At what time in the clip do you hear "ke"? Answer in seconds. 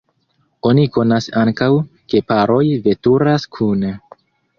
2.13-2.21